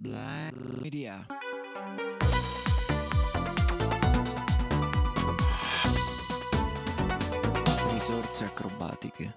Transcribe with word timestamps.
Black 0.00 0.54
Media. 0.80 1.26
Risorse 7.90 8.44
acrobatiche 8.44 9.34